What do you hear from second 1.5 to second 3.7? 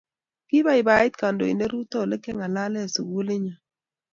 Ruto olekiangalale sikuli nyo.